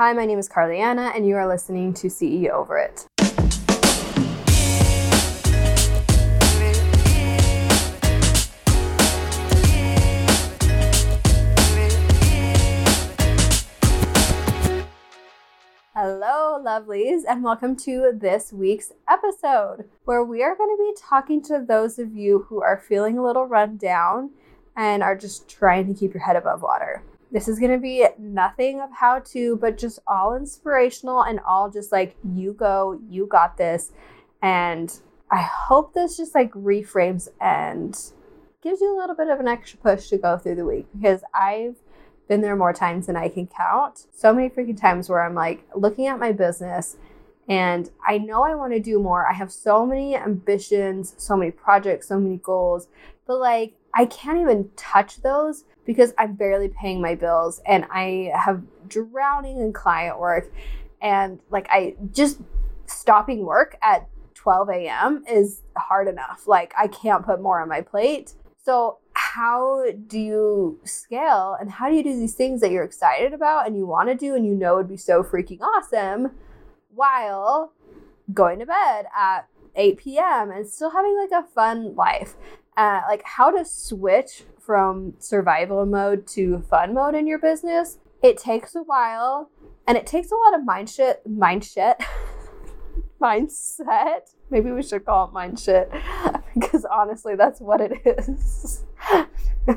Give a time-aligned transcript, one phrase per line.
[0.00, 3.06] Hi, my name is Carliana, and you are listening to CEO Over It.
[15.94, 21.42] Hello, lovelies, and welcome to this week's episode where we are going to be talking
[21.42, 24.30] to those of you who are feeling a little run down
[24.74, 27.02] and are just trying to keep your head above water.
[27.32, 31.70] This is going to be nothing of how to, but just all inspirational and all
[31.70, 33.92] just like, you go, you got this.
[34.42, 34.92] And
[35.30, 37.96] I hope this just like reframes and
[38.62, 41.22] gives you a little bit of an extra push to go through the week because
[41.32, 41.76] I've
[42.28, 44.06] been there more times than I can count.
[44.12, 46.96] So many freaking times where I'm like looking at my business
[47.48, 49.26] and I know I want to do more.
[49.26, 52.88] I have so many ambitions, so many projects, so many goals,
[53.26, 58.30] but like I can't even touch those because I'm barely paying my bills and I
[58.32, 60.52] have drowning in client work.
[61.02, 62.38] And like I just
[62.86, 65.24] stopping work at 12 a.m.
[65.28, 66.46] is hard enough.
[66.46, 68.34] Like I can't put more on my plate.
[68.64, 73.32] So how do you scale and how do you do these things that you're excited
[73.32, 76.30] about and you want to do and you know would be so freaking awesome
[76.94, 77.72] while
[78.32, 80.52] going to bed at 8 p.m.
[80.52, 82.36] and still having like a fun life?
[82.76, 87.98] Uh, like how to switch from survival mode to fun mode in your business.
[88.22, 89.50] It takes a while
[89.84, 91.96] and it takes a lot of mind shit, mind shit,
[93.20, 94.32] mindset.
[94.48, 95.90] Maybe we should call it mind shit
[96.54, 98.84] because honestly, that's what it is.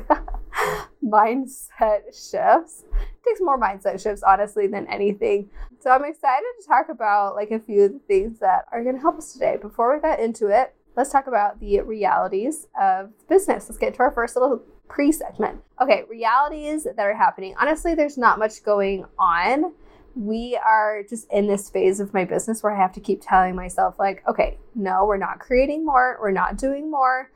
[1.04, 2.84] mindset shifts.
[2.92, 5.50] It takes more mindset shifts, honestly, than anything.
[5.80, 8.94] So I'm excited to talk about like a few of the things that are going
[8.94, 9.58] to help us today.
[9.60, 13.68] Before we get into it, let's talk about the realities of business.
[13.68, 15.60] Let's get to our first little pre segment.
[15.80, 17.54] Okay, realities that are happening.
[17.60, 19.72] Honestly, there's not much going on
[20.16, 23.54] we are just in this phase of my business where I have to keep telling
[23.54, 27.30] myself, like, okay, no, we're not creating more, we're not doing more.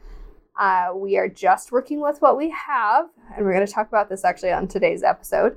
[0.58, 3.06] Uh, we are just working with what we have.
[3.36, 5.56] And we're going to talk about this actually on today's episode.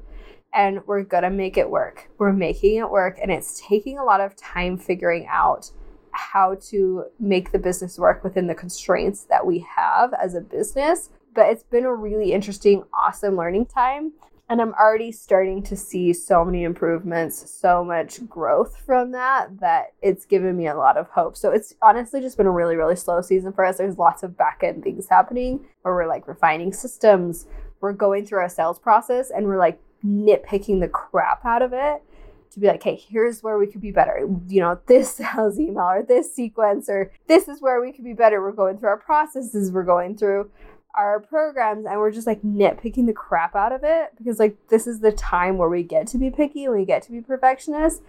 [0.54, 2.10] And we're going to make it work.
[2.18, 3.18] We're making it work.
[3.22, 5.72] And it's taking a lot of time figuring out
[6.12, 11.10] how to make the business work within the constraints that we have as a business.
[11.34, 14.14] But it's been a really interesting, awesome learning time.
[14.50, 19.94] And I'm already starting to see so many improvements, so much growth from that, that
[20.02, 21.38] it's given me a lot of hope.
[21.38, 23.78] So it's honestly just been a really, really slow season for us.
[23.78, 27.48] There's lots of back end things happening where we're like refining systems,
[27.80, 32.04] we're going through our sales process, and we're like nitpicking the crap out of it
[32.52, 34.28] to be like, hey, here's where we could be better.
[34.50, 38.14] You know, this sales email or this sequence or this is where we could be
[38.14, 38.42] better.
[38.42, 40.52] We're going through our processes, we're going through
[40.96, 44.88] our programs and we're just like nitpicking the crap out of it because like this
[44.88, 48.02] is the time where we get to be picky and we get to be perfectionists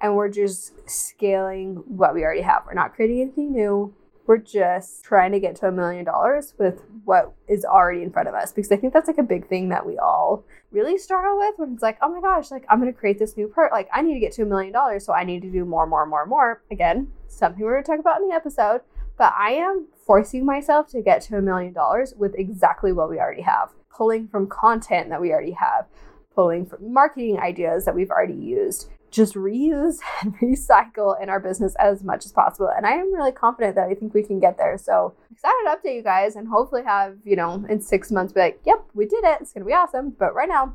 [0.00, 2.62] and we're just scaling what we already have.
[2.66, 3.94] We're not creating anything new.
[4.26, 8.28] We're just trying to get to a million dollars with what is already in front
[8.28, 11.36] of us because I think that's like a big thing that we all really struggle
[11.36, 13.72] with when it's like, oh my gosh, like I'm to create this new part.
[13.72, 15.86] Like I need to get to a million dollars, so I need to do more,
[15.86, 16.62] more, more, more.
[16.70, 18.82] Again, something we're to talk about in the episode
[19.20, 23.20] but I am forcing myself to get to a million dollars with exactly what we
[23.20, 25.86] already have, pulling from content that we already have,
[26.34, 28.90] pulling from marketing ideas that we've already used.
[29.12, 32.68] Just reuse and recycle in our business as much as possible.
[32.76, 34.76] And I am really confident that I think we can get there.
[34.78, 38.40] So excited to update you guys and hopefully have, you know, in six months be
[38.40, 39.38] like, yep, we did it.
[39.40, 40.10] It's gonna be awesome.
[40.18, 40.74] But right now,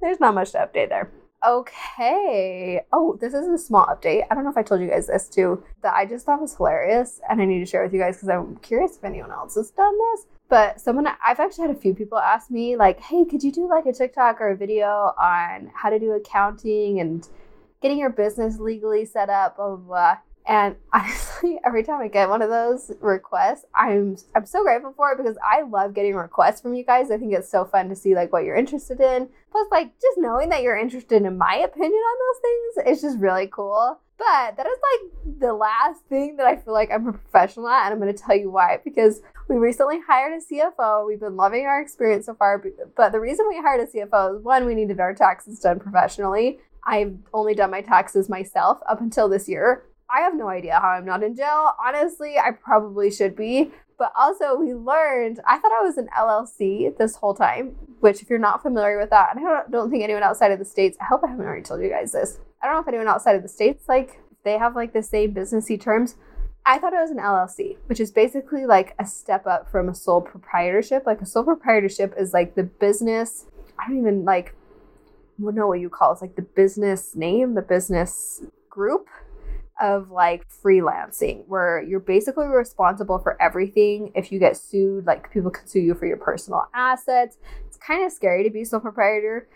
[0.00, 1.12] there's not much to update there.
[1.46, 2.80] Okay.
[2.92, 4.24] Oh, this is a small update.
[4.30, 6.56] I don't know if I told you guys this too, that I just thought was
[6.56, 9.56] hilarious and I need to share with you guys because I'm curious if anyone else
[9.56, 10.26] has done this.
[10.48, 13.68] But someone, I've actually had a few people ask me, like, hey, could you do
[13.68, 17.28] like a TikTok or a video on how to do accounting and
[17.82, 20.16] getting your business legally set up, blah, blah, blah.
[20.46, 25.12] And honestly, every time I get one of those requests, I'm I'm so grateful for
[25.12, 27.10] it because I love getting requests from you guys.
[27.10, 29.28] I think it's so fun to see like what you're interested in.
[29.50, 33.18] Plus, like just knowing that you're interested in my opinion on those things is just
[33.18, 34.00] really cool.
[34.16, 37.86] But that is like the last thing that I feel like I'm a professional at,
[37.86, 38.78] and I'm going to tell you why.
[38.84, 41.06] Because we recently hired a CFO.
[41.06, 42.62] We've been loving our experience so far.
[42.96, 46.60] But the reason we hired a CFO is one, we needed our taxes done professionally.
[46.86, 49.84] I've only done my taxes myself up until this year
[50.14, 51.72] I have no idea how I'm not in jail.
[51.84, 53.72] Honestly, I probably should be.
[53.98, 58.30] But also, we learned, I thought I was an LLC this whole time, which, if
[58.30, 60.96] you're not familiar with that, and I don't, don't think anyone outside of the States,
[61.00, 62.38] I hope I haven't already told you guys this.
[62.62, 65.32] I don't know if anyone outside of the States, like, they have like the same
[65.32, 66.16] businessy terms.
[66.66, 69.94] I thought it was an LLC, which is basically like a step up from a
[69.94, 71.04] sole proprietorship.
[71.06, 73.46] Like, a sole proprietorship is like the business,
[73.78, 74.54] I don't even like,
[75.38, 76.14] know what you call it.
[76.14, 79.06] It's like the business name, the business group
[79.80, 84.12] of like freelancing where you're basically responsible for everything.
[84.14, 87.38] If you get sued, like people can sue you for your personal assets.
[87.66, 89.48] It's kind of scary to be sole proprietor.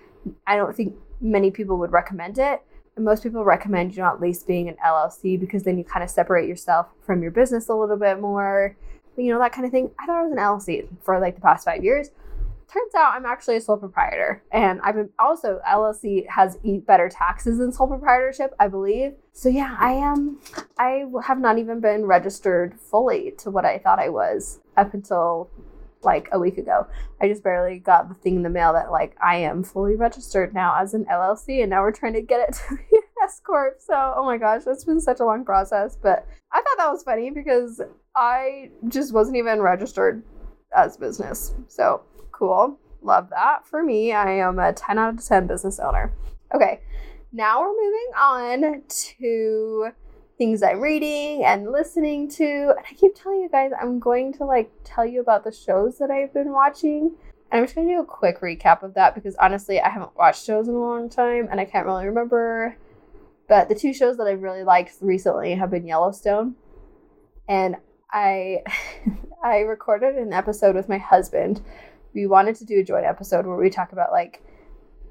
[0.47, 2.63] I don't think many people would recommend it.
[2.97, 6.03] And most people recommend you not at least being an LLC because then you kind
[6.03, 8.77] of separate yourself from your business a little bit more,
[9.17, 9.91] you know, that kind of thing.
[10.01, 12.11] I thought I was an LLC for like the past five years
[12.73, 14.43] turns out I'm actually a sole proprietor.
[14.53, 19.13] And I've been also LLC has better taxes than sole proprietorship, I believe.
[19.33, 20.39] So yeah, I am
[20.79, 25.51] I have not even been registered fully to what I thought I was up until
[26.03, 26.87] like a week ago.
[27.21, 30.55] I just barely got the thing in the mail that like I am fully registered
[30.55, 33.77] now as an LLC and now we're trying to get it to the S corp.
[33.81, 37.03] So, oh my gosh, that's been such a long process, but I thought that was
[37.03, 37.81] funny because
[38.15, 40.23] I just wasn't even registered
[40.77, 41.55] as business.
[41.69, 42.03] So,
[42.39, 42.79] Cool.
[43.03, 43.67] Love that.
[43.67, 46.13] For me, I am a 10 out of 10 business owner.
[46.55, 46.81] Okay,
[47.33, 49.89] now we're moving on to
[50.37, 52.45] things I'm reading and listening to.
[52.45, 55.99] And I keep telling you guys, I'm going to like tell you about the shows
[55.99, 57.17] that I've been watching.
[57.51, 60.17] And I'm just going to do a quick recap of that because honestly, I haven't
[60.17, 62.77] watched shows in a long time and I can't really remember.
[63.49, 66.55] But the two shows that I've really liked recently have been Yellowstone.
[67.49, 67.77] And
[68.13, 68.63] I
[69.43, 71.63] I recorded an episode with my husband
[72.15, 74.43] we wanted to do a joint episode where we talk about like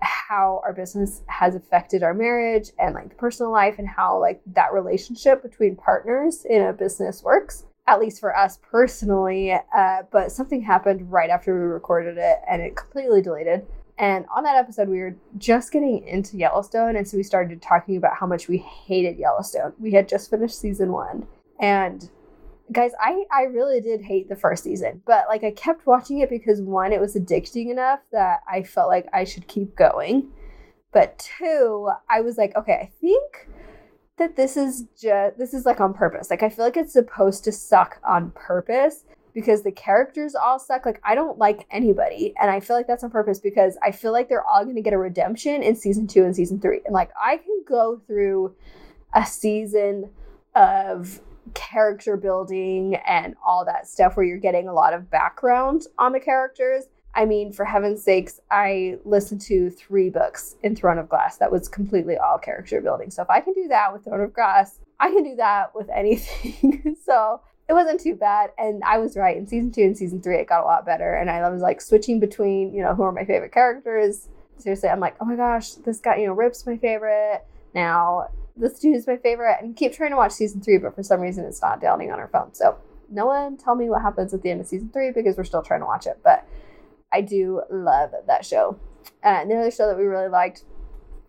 [0.01, 4.41] how our business has affected our marriage and like the personal life and how like
[4.45, 10.31] that relationship between partners in a business works at least for us personally uh, but
[10.31, 13.65] something happened right after we recorded it and it completely deleted.
[13.97, 17.97] And on that episode we were just getting into yellowstone and so we started talking
[17.97, 19.73] about how much we hated yellowstone.
[19.79, 21.25] We had just finished season one
[21.59, 22.09] and
[22.71, 26.29] guys i i really did hate the first season but like i kept watching it
[26.29, 30.29] because one it was addicting enough that i felt like i should keep going.
[30.91, 33.47] But two i was like okay i think
[34.17, 36.29] that this is just this is like on purpose.
[36.29, 40.85] Like i feel like it's supposed to suck on purpose because the characters all suck.
[40.85, 44.11] Like i don't like anybody and i feel like that's on purpose because i feel
[44.11, 46.81] like they're all going to get a redemption in season two and season three.
[46.85, 48.55] And like i can go through
[49.13, 50.09] a season
[50.55, 51.21] of
[51.53, 56.19] character building and all that stuff where you're getting a lot of background on the
[56.19, 56.85] characters.
[57.15, 61.51] I mean, for heaven's sakes, I listened to three books in Throne of Glass that
[61.51, 63.09] was completely all character building.
[63.09, 65.89] So if I can do that with Throne of Glass, I can do that with
[65.95, 66.95] anything.
[67.03, 68.51] so it wasn't too bad.
[68.57, 69.35] And I was right.
[69.35, 71.15] In season two and season three, it got a lot better.
[71.15, 74.29] And I was like switching between, you know, who are my favorite characters.
[74.57, 77.43] Seriously, I'm like, oh my gosh, this guy, you know, Rip's my favorite.
[77.73, 81.03] Now this dude is my favorite and keep trying to watch season three, but for
[81.03, 82.53] some reason it's not downloading on our phone.
[82.53, 82.77] So
[83.09, 85.61] no one tell me what happens at the end of season three because we're still
[85.61, 86.19] trying to watch it.
[86.23, 86.47] But
[87.11, 88.79] I do love that show.
[89.23, 90.63] And the other show that we really liked,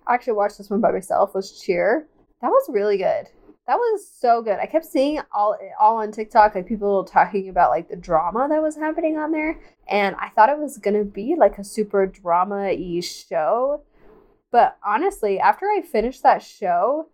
[0.07, 2.07] I actually watched this one by myself, was Cheer.
[2.43, 3.29] That was really good.
[3.67, 4.59] That was so good.
[4.59, 8.63] I kept seeing all all on TikTok like people talking about like the drama that
[8.63, 12.75] was happening on there, and I thought it was gonna be like a super drama
[12.75, 13.83] y show.
[14.51, 17.11] But honestly, after I finished that show,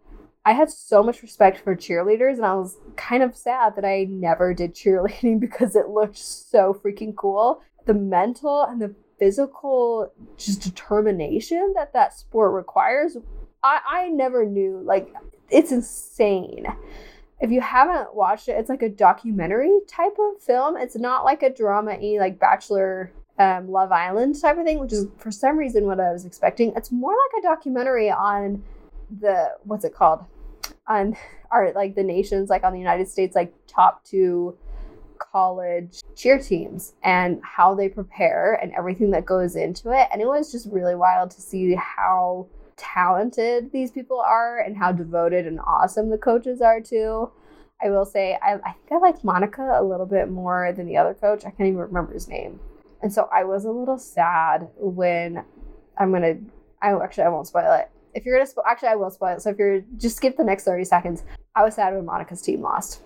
[0.46, 4.04] I had so much respect for cheerleaders, and I was kind of sad that I
[4.10, 7.62] never did cheerleading because it looked so freaking cool.
[7.86, 13.16] The mental and the physical just determination that that sport requires,
[13.62, 14.82] I, I never knew.
[14.84, 15.12] Like,
[15.50, 16.66] it's insane.
[17.40, 20.76] If you haven't watched it, it's like a documentary type of film.
[20.76, 24.92] It's not like a drama y, like Bachelor um, Love Island type of thing, which
[24.92, 26.72] is for some reason what I was expecting.
[26.76, 28.62] It's more like a documentary on
[29.20, 30.24] the what's it called
[30.86, 31.16] on
[31.50, 34.56] are like the nations like on the United States like top two
[35.18, 40.08] college cheer teams and how they prepare and everything that goes into it.
[40.12, 44.92] And it was just really wild to see how talented these people are and how
[44.92, 47.30] devoted and awesome the coaches are too.
[47.82, 50.96] I will say i, I think i like monica a little bit more than the
[50.96, 51.44] other coach.
[51.44, 52.58] I can't even remember his name.
[53.02, 55.44] And so i was a little sad when
[55.98, 56.36] i'm gonna
[56.82, 59.42] i actually i won't spoil it if you're gonna spo- actually I will spoil it.
[59.42, 62.62] So if you're just skip the next 30 seconds, I was sad when Monica's team
[62.62, 63.02] lost.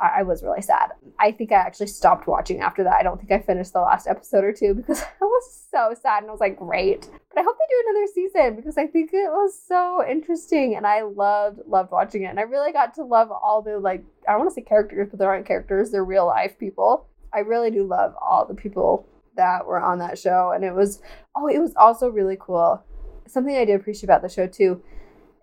[0.00, 0.90] I, I was really sad.
[1.18, 2.94] I think I actually stopped watching after that.
[2.94, 6.22] I don't think I finished the last episode or two because I was so sad
[6.22, 7.08] and I was like, great.
[7.30, 10.86] But I hope they do another season because I think it was so interesting and
[10.86, 12.26] I loved loved watching it.
[12.26, 15.08] And I really got to love all the like I don't want to say characters,
[15.10, 17.06] but they're not characters, they're real life people.
[17.32, 20.52] I really do love all the people that were on that show.
[20.54, 21.00] And it was
[21.36, 22.82] oh, it was also really cool
[23.32, 24.82] something I did appreciate about the show too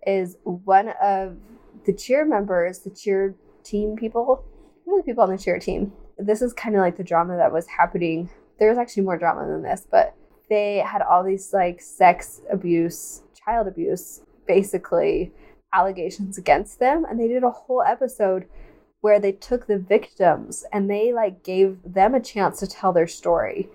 [0.06, 1.38] is one of
[1.86, 4.44] the cheer members, the cheer team people,
[4.86, 5.92] one of the people on the cheer team.
[6.18, 8.30] This is kind of like the drama that was happening.
[8.60, 10.16] There was actually more drama than this, but
[10.50, 15.32] they had all these like sex abuse child abuse, basically
[15.74, 17.06] allegations against them.
[17.06, 18.46] And they did a whole episode
[19.02, 23.08] where they took the victims and they like gave them a chance to tell their
[23.08, 23.70] story.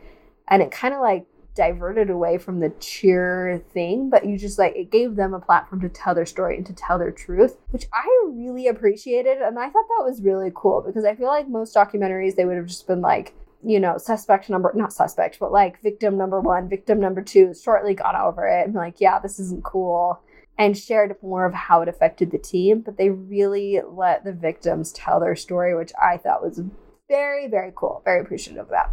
[0.49, 4.75] And it kind of like diverted away from the cheer thing, but you just like
[4.75, 7.87] it gave them a platform to tell their story and to tell their truth, which
[7.93, 9.39] I really appreciated.
[9.39, 12.57] And I thought that was really cool because I feel like most documentaries, they would
[12.57, 16.69] have just been like, you know, suspect number, not suspect, but like victim number one,
[16.69, 20.21] victim number two, shortly got over it and like, yeah, this isn't cool.
[20.59, 24.93] And shared more of how it affected the team, but they really let the victims
[24.93, 26.61] tell their story, which I thought was
[27.09, 28.03] very, very cool.
[28.05, 28.91] Very appreciative of that.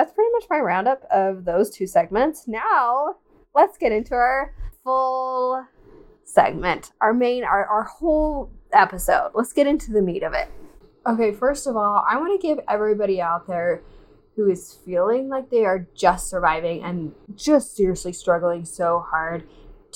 [0.00, 2.48] That's pretty much my roundup of those two segments.
[2.48, 3.16] Now,
[3.54, 5.62] let's get into our full
[6.24, 9.32] segment, our main, our, our whole episode.
[9.34, 10.48] Let's get into the meat of it.
[11.06, 13.82] Okay, first of all, I want to give everybody out there
[14.36, 19.46] who is feeling like they are just surviving and just seriously struggling so hard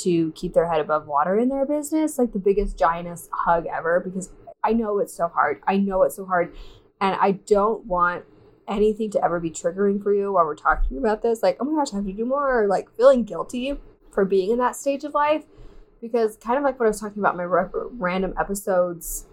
[0.00, 4.00] to keep their head above water in their business, like the biggest giantest hug ever
[4.00, 4.28] because
[4.62, 5.62] I know it's so hard.
[5.66, 6.54] I know it's so hard.
[7.00, 8.26] And I don't want
[8.68, 11.42] anything to ever be triggering for you while we're talking about this.
[11.42, 13.74] Like, oh my gosh, I have to do more, or like feeling guilty
[14.10, 15.44] for being in that stage of life.
[16.00, 19.26] Because, kind of like what I was talking about my random episodes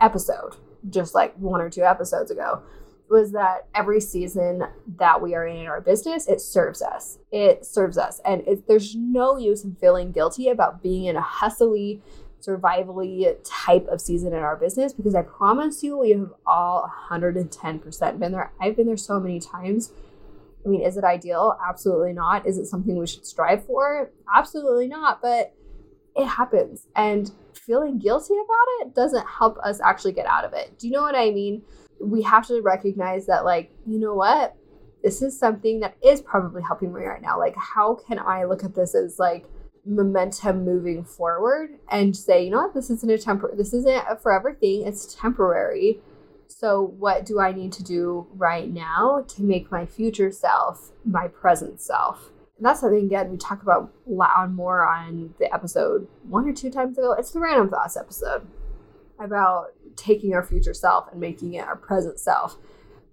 [0.00, 0.56] episode,
[0.90, 2.62] just like one or two episodes ago,
[3.08, 4.64] was that every season
[4.96, 7.18] that we are in in our business, it serves us.
[7.30, 8.20] It serves us.
[8.24, 12.02] And it, there's no use in feeling guilty about being in a hustly,
[12.40, 18.18] survivally type of season in our business because I promise you, we have all 110%
[18.18, 18.52] been there.
[18.60, 19.92] I've been there so many times.
[20.64, 21.58] I mean, is it ideal?
[21.66, 22.46] Absolutely not.
[22.46, 24.10] Is it something we should strive for?
[24.32, 25.22] Absolutely not.
[25.22, 25.54] But
[26.16, 26.86] it happens.
[26.96, 30.78] And feeling guilty about it doesn't help us actually get out of it.
[30.78, 31.62] Do you know what I mean?
[32.00, 34.56] We have to recognize that, like, you know what?
[35.02, 37.38] This is something that is probably helping me right now.
[37.38, 39.46] Like, how can I look at this as like,
[39.88, 44.16] momentum moving forward and say, you know what, this isn't a temper this isn't a
[44.16, 46.00] forever thing, it's temporary.
[46.46, 51.28] So what do I need to do right now to make my future self my
[51.28, 52.30] present self?
[52.56, 56.52] And that's something again we talk about a on more on the episode one or
[56.52, 57.12] two times ago.
[57.12, 58.46] It's the random thoughts episode
[59.18, 62.56] about taking our future self and making it our present self.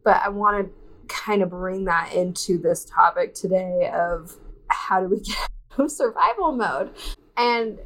[0.04, 0.74] But I want to
[1.08, 4.36] kind of bring that into this topic today of
[4.68, 5.50] how do we get
[5.88, 6.92] survival mode.
[7.38, 7.80] And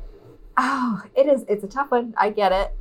[0.58, 2.14] oh, it is it's a tough one.
[2.18, 2.74] I get it.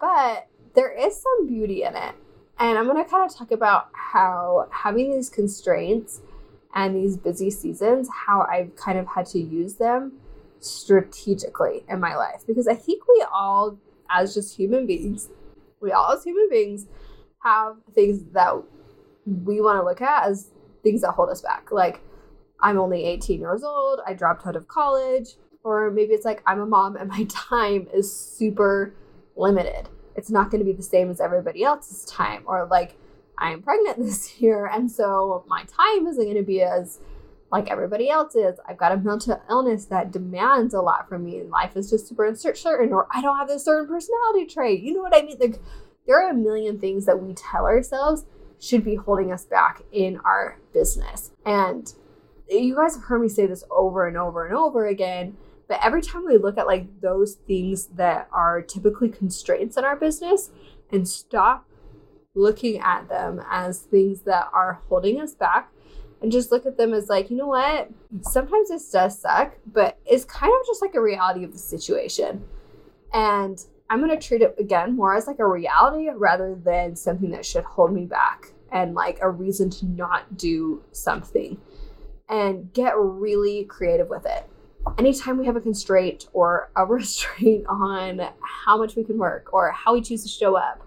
[0.00, 2.14] But there is some beauty in it.
[2.58, 6.22] And I'm going to kind of talk about how having these constraints
[6.74, 10.12] and these busy seasons, how I've kind of had to use them
[10.60, 12.44] strategically in my life.
[12.46, 13.78] Because I think we all,
[14.10, 15.28] as just human beings,
[15.80, 16.86] we all as human beings
[17.40, 18.54] have things that
[19.26, 20.50] we want to look at as
[20.82, 21.70] things that hold us back.
[21.70, 22.00] Like
[22.66, 26.58] I'm only 18 years old, I dropped out of college, or maybe it's like I'm
[26.58, 28.92] a mom and my time is super
[29.36, 29.88] limited.
[30.16, 32.96] It's not going to be the same as everybody else's time, or like
[33.38, 36.98] I'm pregnant this year, and so my time isn't going to be as
[37.52, 38.58] like everybody else is.
[38.68, 42.08] I've got a mental illness that demands a lot from me, and life is just
[42.08, 44.82] super uncertain, or I don't have this certain personality trait.
[44.82, 45.38] You know what I mean?
[45.38, 45.60] Like,
[46.08, 48.24] there are a million things that we tell ourselves
[48.58, 51.30] should be holding us back in our business.
[51.44, 51.94] And
[52.48, 55.36] you guys have heard me say this over and over and over again
[55.68, 59.96] but every time we look at like those things that are typically constraints in our
[59.96, 60.50] business
[60.92, 61.68] and stop
[62.34, 65.72] looking at them as things that are holding us back
[66.22, 67.90] and just look at them as like you know what?
[68.22, 72.44] Sometimes this does suck but it's kind of just like a reality of the situation.
[73.12, 77.30] And i'm going to treat it again more as like a reality rather than something
[77.30, 81.56] that should hold me back and like a reason to not do something
[82.28, 84.48] and get really creative with it.
[84.98, 89.70] Anytime we have a constraint or a restraint on how much we can work or
[89.72, 90.86] how we choose to show up,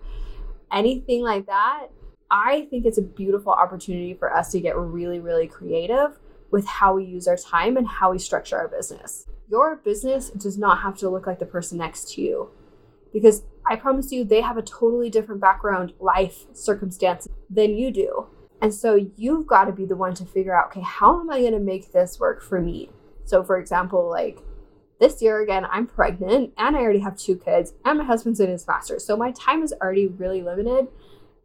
[0.72, 1.88] anything like that,
[2.32, 6.20] I think it's a beautiful opportunity for us to get really, really creative
[6.52, 9.28] with how we use our time and how we structure our business.
[9.50, 12.52] Your business does not have to look like the person next to you
[13.12, 18.28] because I promise you, they have a totally different background, life, circumstance than you do.
[18.62, 21.40] And so you've got to be the one to figure out, okay, how am I
[21.40, 22.90] going to make this work for me?
[23.26, 24.40] So, for example, like
[25.00, 28.50] this year again, I'm pregnant and I already have two kids, and my husband's in
[28.50, 29.06] his master's.
[29.06, 30.88] So my time is already really limited.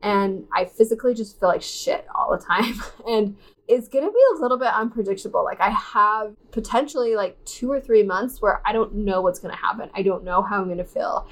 [0.02, 2.74] And I physically just feel like shit all the time.
[3.08, 3.36] and
[3.68, 5.44] it's going to be a little bit unpredictable.
[5.44, 9.54] Like, I have potentially like two or three months where I don't know what's going
[9.54, 9.88] to happen.
[9.94, 11.26] I don't know how I'm going to feel.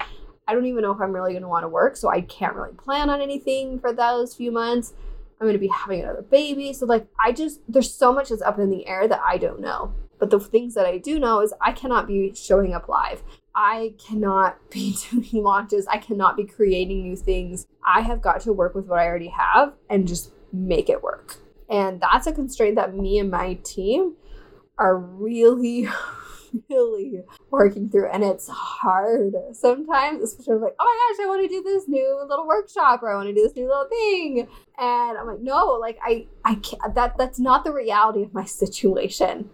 [0.47, 1.95] I don't even know if I'm really going to want to work.
[1.95, 4.93] So I can't really plan on anything for those few months.
[5.43, 6.71] I'm going to be having another baby.
[6.71, 9.59] So, like, I just, there's so much that's up in the air that I don't
[9.59, 9.93] know.
[10.17, 13.21] But the things that I do know is I cannot be showing up live.
[13.53, 15.85] I cannot be doing launches.
[15.87, 17.67] I cannot be creating new things.
[17.85, 21.35] I have got to work with what I already have and just make it work.
[21.69, 24.13] And that's a constraint that me and my team
[24.77, 25.89] are really,
[26.69, 28.09] really working through.
[28.09, 32.25] And it's hard sometimes, especially like, oh my gosh, I want to do this new
[32.27, 34.47] little workshop or I want to do this new little thing.
[34.77, 38.45] And I'm like, no, like I, I can't, that, that's not the reality of my
[38.45, 39.49] situation.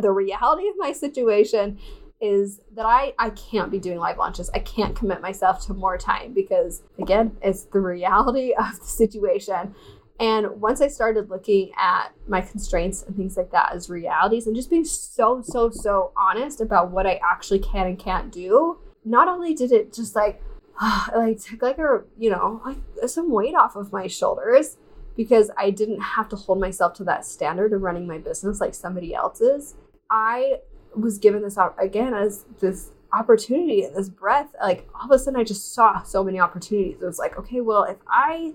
[0.00, 1.78] The reality of my situation
[2.22, 4.48] is that I I can't be doing live launches.
[4.54, 9.74] I can't commit myself to more time because again, it's the reality of the situation.
[10.20, 14.54] And once I started looking at my constraints and things like that as realities and
[14.54, 19.28] just being so so so honest about what I actually can and can't do, not
[19.28, 20.42] only did it just like
[21.14, 22.78] like took like a you know like
[23.08, 24.76] some weight off of my shoulders
[25.16, 28.74] because I didn't have to hold myself to that standard of running my business like
[28.74, 29.74] somebody else's.
[30.10, 30.60] I
[30.94, 35.18] was given this out again as this opportunity and this breath like all of a
[35.18, 38.54] sudden i just saw so many opportunities it was like okay well if i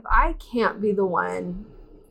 [0.00, 1.64] if i can't be the one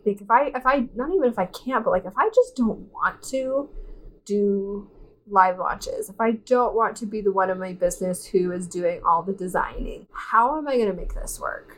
[0.06, 2.56] like if i if i not even if i can't but like if i just
[2.56, 3.70] don't want to
[4.26, 4.90] do
[5.28, 8.68] live launches if i don't want to be the one in my business who is
[8.68, 11.78] doing all the designing how am i going to make this work?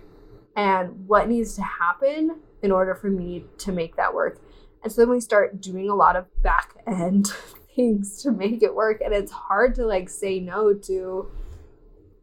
[0.56, 4.42] And what needs to happen in order for me to make that work?
[4.84, 7.28] And so then we start doing a lot of back end
[7.76, 11.32] things to make it work and it's hard to like say no to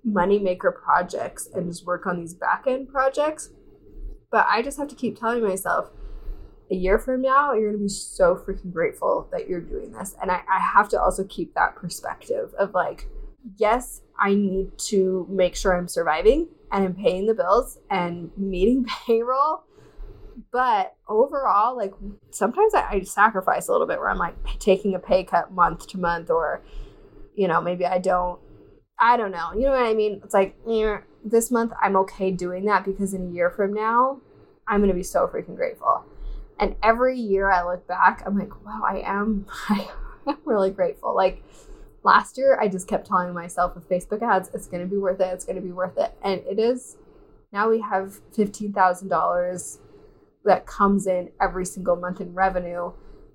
[0.06, 3.50] moneymaker projects and just work on these back end projects
[4.30, 5.90] but i just have to keep telling myself
[6.70, 10.14] a year from now you're going to be so freaking grateful that you're doing this
[10.20, 13.08] and I, I have to also keep that perspective of like
[13.56, 18.84] yes i need to make sure i'm surviving and i'm paying the bills and meeting
[19.06, 19.64] payroll
[20.52, 21.92] but overall, like
[22.30, 25.86] sometimes I, I sacrifice a little bit where I'm like taking a pay cut month
[25.88, 26.62] to month, or
[27.34, 28.40] you know, maybe I don't.
[28.98, 29.52] I don't know.
[29.54, 30.20] You know what I mean?
[30.24, 30.56] It's like
[31.24, 34.20] this month I'm okay doing that because in a year from now,
[34.66, 36.04] I'm gonna be so freaking grateful.
[36.58, 39.88] And every year I look back, I'm like, wow, I am, I
[40.26, 41.14] am really grateful.
[41.14, 41.42] Like
[42.02, 45.32] last year, I just kept telling myself with Facebook ads, it's gonna be worth it.
[45.32, 46.96] It's gonna be worth it, and it is.
[47.52, 49.78] Now we have fifteen thousand dollars
[50.44, 52.92] that comes in every single month in revenue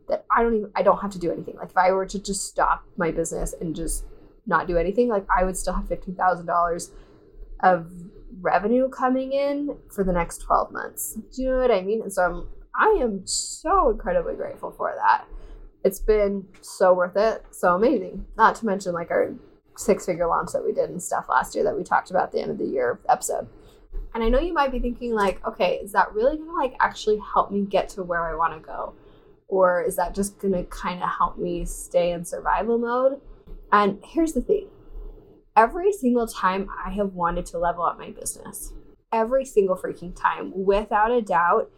[0.08, 1.56] that I don't even I don't have to do anything.
[1.56, 4.06] Like if I were to just stop my business and just
[4.46, 6.92] not do anything, like I would still have fifteen thousand dollars
[7.62, 7.92] of
[8.42, 11.18] revenue coming in for the next twelve months.
[11.36, 12.02] Do you know what I mean?
[12.02, 15.26] And so I'm I am so incredibly grateful for that.
[15.84, 18.26] It's been so worth it, so amazing.
[18.38, 19.34] Not to mention like our
[19.78, 22.42] six figure launch that we did and stuff last year that we talked about the
[22.42, 23.48] end of the year episode.
[24.16, 27.20] And I know you might be thinking, like, okay, is that really gonna like actually
[27.34, 28.94] help me get to where I wanna go?
[29.48, 33.20] Or is that just gonna kind of help me stay in survival mode?
[33.74, 34.70] And here's the thing
[35.58, 38.72] every single time I have wanted to level up my business,
[39.12, 41.72] every single freaking time, without a doubt,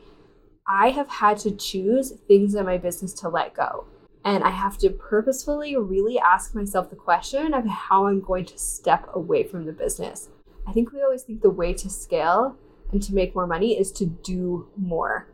[0.68, 3.86] I have had to choose things in my business to let go.
[4.26, 8.58] And I have to purposefully really ask myself the question of how I'm going to
[8.58, 10.30] step away from the business.
[10.68, 12.58] I think we always think the way to scale
[12.92, 15.28] and to make more money is to do more.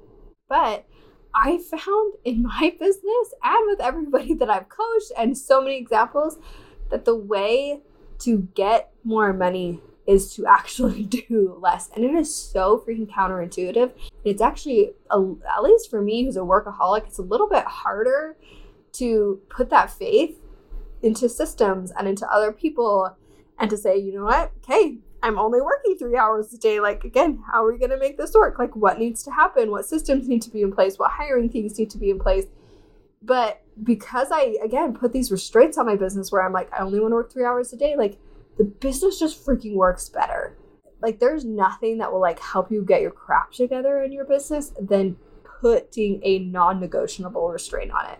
[0.47, 0.85] But
[1.33, 6.37] I found in my business and with everybody that I've coached and so many examples
[6.89, 7.81] that the way
[8.19, 11.89] to get more money is to actually do less.
[11.95, 13.91] And it is so freaking counterintuitive.
[14.23, 18.35] It's actually, a, at least for me who's a workaholic, it's a little bit harder
[18.93, 20.37] to put that faith
[21.01, 23.15] into systems and into other people
[23.57, 24.51] and to say, you know what?
[24.63, 26.79] Okay, I'm only working three hours a day.
[26.79, 28.57] Like, again, how are we going to make this work?
[28.57, 29.69] Like, what needs to happen?
[29.69, 30.97] What systems need to be in place?
[30.97, 32.45] What hiring things need to be in place?
[33.21, 36.99] But because I, again, put these restraints on my business where I'm like, I only
[36.99, 38.17] want to work three hours a day, like,
[38.57, 40.57] the business just freaking works better.
[41.01, 44.73] Like, there's nothing that will like help you get your crap together in your business
[44.79, 45.17] than
[45.61, 48.19] putting a non negotiable restraint on it.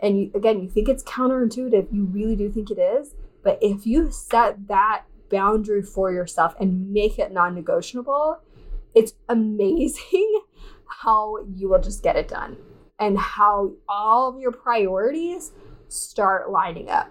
[0.00, 1.92] And you, again, you think it's counterintuitive.
[1.92, 3.14] You really do think it is.
[3.42, 8.40] But if you set that boundary for yourself and make it non negotiable,
[8.94, 10.42] it's amazing
[10.84, 12.56] how you will just get it done
[12.98, 15.52] and how all of your priorities
[15.88, 17.08] start lining up.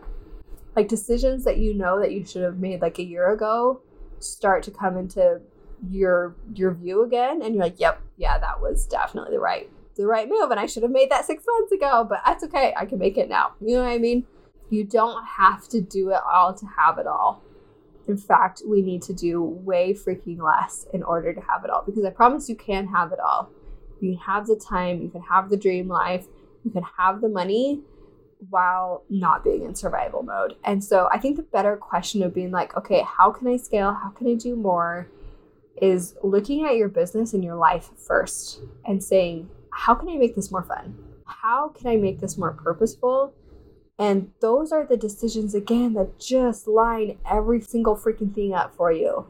[0.75, 3.81] Like decisions that you know that you should have made like a year ago
[4.19, 5.41] start to come into
[5.89, 10.05] your your view again and you're like, "Yep, yeah, that was definitely the right the
[10.05, 12.73] right move and I should have made that 6 months ago, but that's okay.
[12.77, 14.25] I can make it now." You know what I mean?
[14.69, 17.43] You don't have to do it all to have it all.
[18.09, 21.83] In fact, we need to do way freaking less in order to have it all
[21.85, 23.49] because I promise you can have it all.
[24.01, 26.25] You can have the time, you can have the dream life,
[26.65, 27.81] you can have the money,
[28.49, 30.55] while not being in survival mode.
[30.63, 33.93] And so I think the better question of being like, okay, how can I scale?
[33.93, 35.07] How can I do more?
[35.81, 40.35] Is looking at your business and your life first and saying, how can I make
[40.35, 40.97] this more fun?
[41.25, 43.33] How can I make this more purposeful?
[43.99, 48.93] And those are the decisions, again, that just line every single freaking thing up for
[48.93, 49.27] you.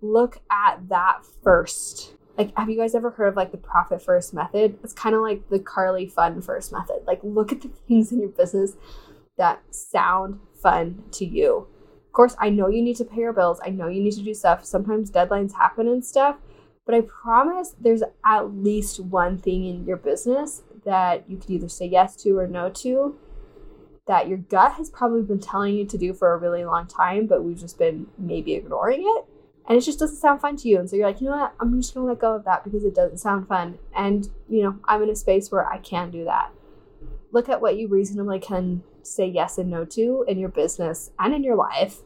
[0.00, 2.14] Look at that first.
[2.38, 4.78] Like have you guys ever heard of like the profit first method?
[4.82, 7.02] It's kind of like the carly fun first method.
[7.06, 8.76] Like look at the things in your business
[9.36, 11.66] that sound fun to you.
[12.06, 13.60] Of course i know you need to pay your bills.
[13.64, 14.64] I know you need to do stuff.
[14.64, 16.36] Sometimes deadlines happen and stuff.
[16.86, 21.68] But i promise there's at least one thing in your business that you can either
[21.68, 23.16] say yes to or no to
[24.08, 27.26] that your gut has probably been telling you to do for a really long time
[27.26, 29.24] but we've just been maybe ignoring it
[29.68, 30.78] and it just doesn't sound fun to you.
[30.78, 31.54] And so you're like, you know what?
[31.60, 33.78] I'm just gonna let go of that because it doesn't sound fun.
[33.94, 36.50] And you know, I'm in a space where I can do that.
[37.32, 41.34] Look at what you reasonably can say yes and no to in your business and
[41.34, 41.98] in your life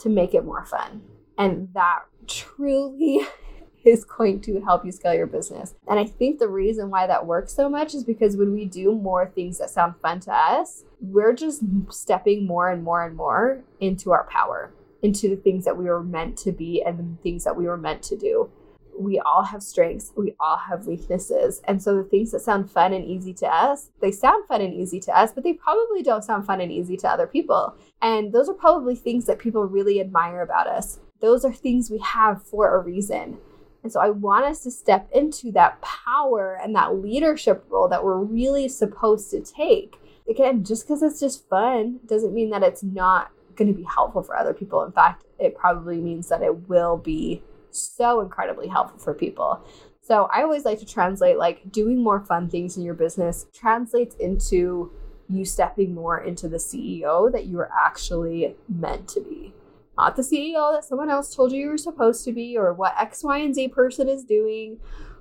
[0.00, 1.02] to make it more fun.
[1.38, 3.26] And that truly
[3.86, 5.74] is going to help you scale your business.
[5.88, 8.94] And I think the reason why that works so much is because when we do
[8.94, 13.62] more things that sound fun to us, we're just stepping more and more and more
[13.80, 17.44] into our power into the things that we were meant to be and the things
[17.44, 18.50] that we were meant to do.
[18.96, 21.60] We all have strengths, we all have weaknesses.
[21.64, 24.72] And so the things that sound fun and easy to us, they sound fun and
[24.72, 27.74] easy to us, but they probably don't sound fun and easy to other people.
[28.00, 31.00] And those are probably things that people really admire about us.
[31.20, 33.38] Those are things we have for a reason.
[33.82, 38.04] And so I want us to step into that power and that leadership role that
[38.04, 39.96] we're really supposed to take.
[40.28, 44.22] Again, just because it's just fun doesn't mean that it's not going to be helpful
[44.22, 44.82] for other people.
[44.84, 49.64] In fact, it probably means that it will be so incredibly helpful for people.
[50.00, 54.14] So I always like to translate like doing more fun things in your business translates
[54.16, 54.92] into
[55.28, 59.54] you stepping more into the CEO that you are actually meant to be.
[59.96, 62.94] Not the CEO that someone else told you you were supposed to be, or what
[62.98, 64.78] X, Y, and Z person is doing,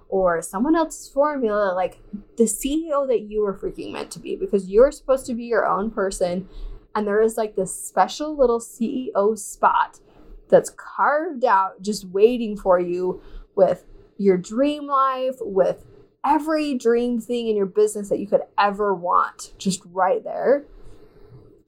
[0.08, 1.74] or someone else's formula.
[1.74, 2.00] Like
[2.38, 5.68] the CEO that you were freaking meant to be, because you're supposed to be your
[5.68, 6.48] own person
[6.96, 10.00] and there is like this special little CEO spot
[10.50, 13.22] that's carved out just waiting for you
[13.56, 13.86] with
[14.18, 15.86] your dream life, with
[16.26, 20.66] every dream thing in your business that you could ever want, just right there.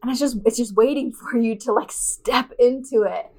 [0.04, 3.32] And it's just it's just waiting for you to like step into it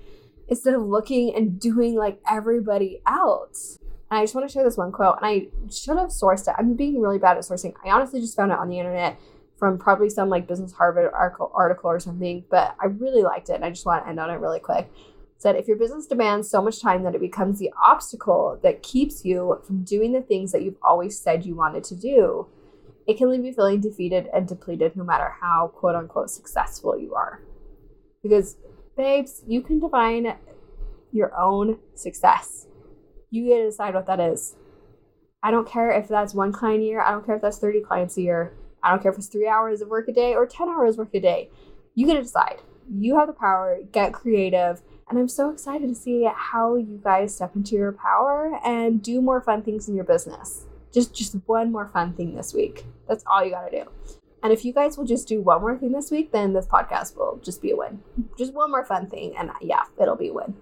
[0.48, 3.78] instead of looking and doing like everybody else.
[4.10, 6.54] And I just want to share this one quote, and I should have sourced it.
[6.58, 7.74] I'm being really bad at sourcing.
[7.84, 9.18] I honestly just found it on the internet
[9.58, 13.54] from probably some like Business Harvard article, article or something, but I really liked it
[13.54, 14.90] and I just want to end on it really quick.
[15.38, 19.24] Said if your business demands so much time that it becomes the obstacle that keeps
[19.24, 22.46] you from doing the things that you've always said you wanted to do,
[23.06, 27.14] it can leave you feeling defeated and depleted no matter how quote unquote successful you
[27.14, 27.42] are.
[28.22, 28.56] Because,
[28.96, 30.36] babes, you can define
[31.12, 32.66] your own success.
[33.30, 34.56] You get to decide what that is.
[35.42, 37.82] I don't care if that's one client a year, I don't care if that's 30
[37.82, 38.54] clients a year.
[38.82, 41.14] I don't care if it's three hours of work a day or 10 hours work
[41.14, 41.50] a day.
[41.94, 42.60] You get to decide.
[42.90, 44.82] You have the power, get creative.
[45.08, 49.20] And I'm so excited to see how you guys step into your power and do
[49.20, 50.66] more fun things in your business.
[50.94, 52.86] Just just one more fun thing this week.
[53.08, 53.90] That's all you got to do.
[54.42, 57.16] And if you guys will just do one more thing this week, then this podcast
[57.16, 58.00] will just be a win.
[58.38, 60.54] Just one more fun thing and uh, yeah, it'll be a win.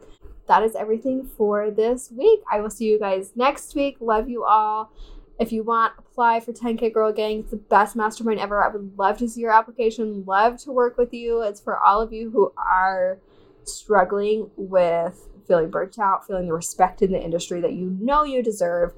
[0.47, 2.41] That is everything for this week.
[2.51, 3.97] I will see you guys next week.
[4.01, 4.93] Love you all.
[5.39, 7.41] If you want, apply for 10K Girl Gang.
[7.41, 8.63] It's the best mastermind ever.
[8.63, 11.43] I would love to see your application, love to work with you.
[11.43, 13.19] It's for all of you who are
[13.65, 18.43] struggling with feeling burnt out, feeling the respect in the industry that you know you
[18.43, 18.93] deserve,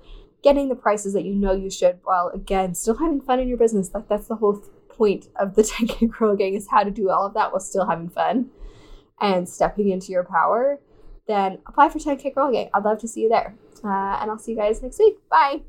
[0.45, 3.57] getting the prices that you know you should, while again, still having fun in your
[3.57, 3.91] business.
[3.93, 7.27] Like that's the whole point of the 10K Girl Gang is how to do all
[7.27, 8.51] of that while still having fun
[9.21, 10.79] and stepping into your power.
[11.27, 12.69] Then apply for 10K Girl Gang.
[12.75, 13.57] I'd love to see you there.
[13.83, 15.17] Uh, and I'll see you guys next week.
[15.29, 15.63] Bye.